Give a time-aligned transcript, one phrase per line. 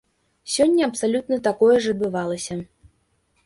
[0.53, 2.61] Сёння абсалютна такое ж адбывалася.